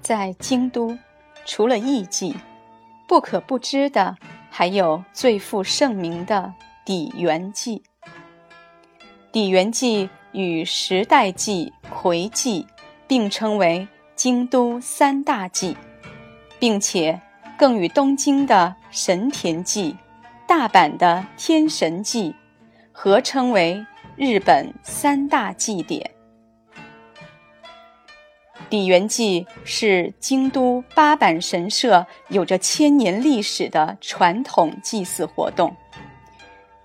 [0.00, 0.96] 在京都，
[1.44, 2.34] 除了艺妓，
[3.06, 4.16] 不可不知的
[4.50, 6.52] 还有最负盛名的
[6.84, 7.82] 底园祭。
[9.32, 12.66] 底园祭与时代祭、魁祭
[13.06, 15.76] 并称为京都三大祭，
[16.58, 17.20] 并且
[17.56, 19.96] 更与东京的神田祭、
[20.48, 22.34] 大阪的天神祭
[22.92, 23.84] 合称为
[24.16, 26.10] 日本三大祭典。
[28.70, 35.74] 底元祭是京都八坂神社有着千年历史的传统祭祀活动。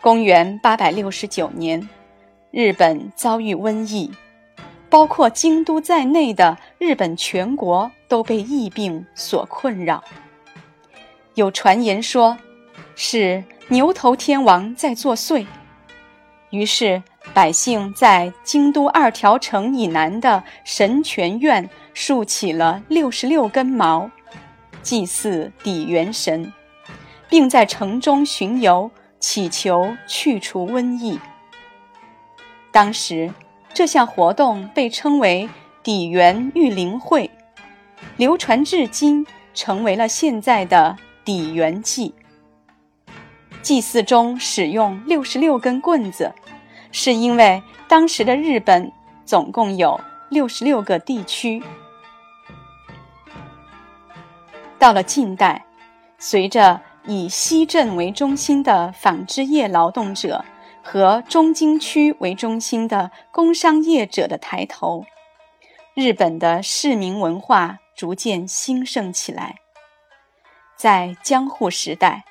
[0.02, 1.88] 公元八百六十九年，
[2.49, 4.12] 日本遭遇瘟疫，
[4.90, 10.04] 包括京都在内的日本全国都被疫病所困扰。
[11.35, 12.35] 有传言说，
[12.95, 15.45] 是牛头天王在作祟，
[16.55, 17.03] 于是。
[17.34, 24.09] 百姓在京都二条城以南的神泉院竖起了六十六根矛，
[24.83, 26.53] 祭祀底元神，
[27.27, 28.89] 并在城中巡游，
[29.20, 31.20] 祈求去除瘟疫。
[32.71, 33.33] 当时，
[33.73, 35.49] 这项活动被称为
[35.81, 37.29] 底元御灵会，
[38.17, 40.95] 流传至今，成为了现在的
[41.26, 42.13] 底元祭。
[43.63, 46.31] 祭祀中使用六十六根棍子。
[46.98, 48.90] 是因为当时的日本
[49.26, 51.62] 总共有六十六个地区。
[54.79, 55.66] 到了近代，
[56.18, 60.46] 随着以西镇为中心的纺织业劳动者
[60.82, 65.06] 和中京区为中心的工商业者的抬头，
[65.96, 69.56] 日本的市民文化逐渐兴盛起来。
[70.78, 72.23] 在江户时代，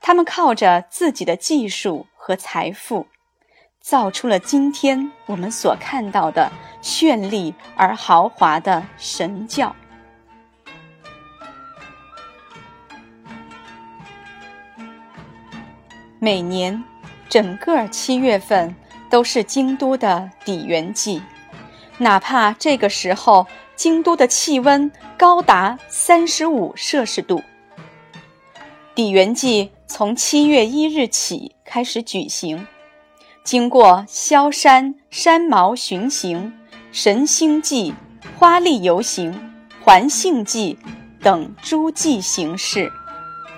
[0.00, 3.06] 他们靠着自己的技术和财富。
[3.80, 6.52] 造出了今天我们所看到的
[6.82, 9.74] 绚丽而豪华的神教。
[16.18, 16.84] 每年，
[17.30, 18.74] 整个七月份
[19.08, 21.22] 都是京都的底元季，
[21.96, 27.42] 哪怕这个时候京都的气温高达三十五摄氏度。
[28.94, 32.66] 底元季从七月一日起开始举行。
[33.50, 36.52] 经过萧山山毛巡行、
[36.92, 37.92] 神星祭、
[38.38, 39.50] 花丽游行、
[39.82, 40.78] 环杏祭
[41.20, 42.88] 等诸祭形式，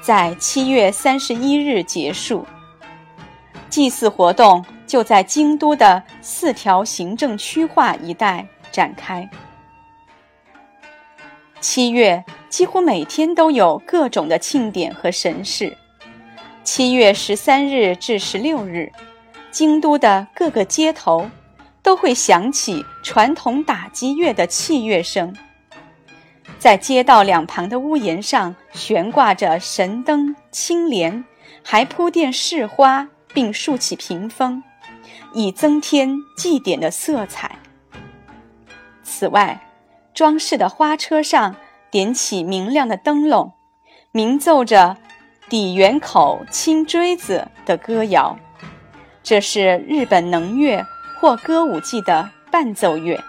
[0.00, 2.46] 在七月三十一日结束。
[3.68, 9.28] 祭祀活动就在京都的四条行政区划一带展开。
[11.60, 15.76] 七月几乎每天都有各种的庆典和神事。
[16.64, 18.90] 七月十三日至十六日。
[19.52, 21.30] 京都的各个街头，
[21.82, 25.36] 都会响起传统打击乐的器乐声。
[26.58, 31.24] 在街道两旁的屋檐上悬挂着神灯、青莲，
[31.62, 34.62] 还铺垫市花，并竖起屏风，
[35.34, 37.58] 以增添祭典的色彩。
[39.02, 39.68] 此外，
[40.14, 41.54] 装饰的花车上
[41.90, 43.52] 点起明亮的灯笼，
[44.12, 44.96] 鸣奏着
[45.50, 48.38] “底元口清锥子”的歌谣。
[49.22, 50.84] 这是日本能乐
[51.20, 53.22] 或歌舞伎的伴奏乐，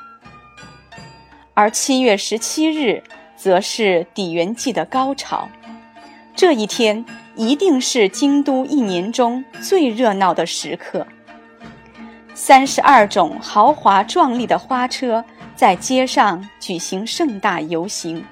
[1.54, 3.04] 而七月十七日
[3.38, 5.48] 则是底元祭的高潮。
[6.36, 7.06] 这一天
[7.36, 11.06] 一定是京都一年中最热闹的时刻。
[12.34, 15.24] 三十二种豪华壮丽的花车
[15.56, 18.26] 在街上举行盛大游行，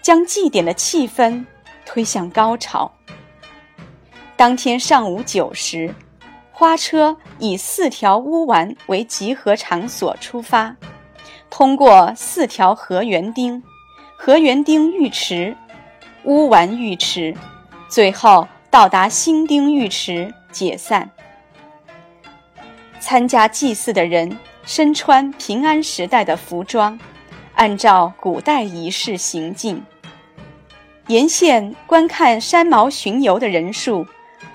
[0.00, 1.44] 将祭典的气氛
[1.84, 2.92] 推向高潮。
[4.36, 5.92] 当天上午九时。
[6.56, 10.76] 花车以四条乌丸为集合场所出发，
[11.50, 13.60] 通过四条河园町、
[14.16, 15.56] 河园町浴池、
[16.22, 17.34] 乌丸浴池，
[17.88, 21.10] 最后到达新町浴池解散。
[23.00, 26.96] 参加祭祀的人身穿平安时代的服装，
[27.56, 29.82] 按照古代仪式行进。
[31.08, 34.06] 沿线观看山毛巡游的人数，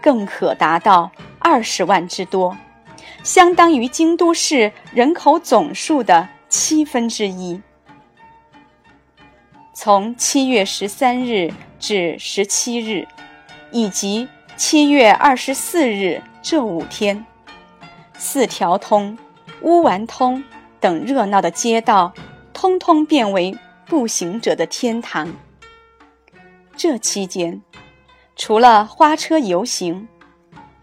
[0.01, 1.11] 更可达到。
[1.39, 2.55] 二十万之多，
[3.23, 7.61] 相当于京都市人口总数的七分之一。
[9.73, 13.07] 从七月十三日至十七日，
[13.71, 14.27] 以及
[14.57, 17.25] 七月二十四日这五天，
[18.17, 19.17] 四条通、
[19.61, 20.43] 乌丸通
[20.81, 22.13] 等热闹的街道，
[22.51, 25.33] 通通变为步行者的天堂。
[26.75, 27.61] 这期间，
[28.35, 30.07] 除了花车游行。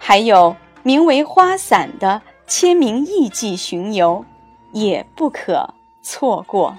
[0.08, 0.54] 还有
[0.84, 4.24] 名为“花伞”的签名艺伎巡游，
[4.70, 6.78] 也不可错过。